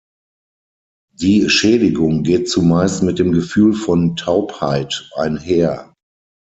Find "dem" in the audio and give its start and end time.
3.19-3.31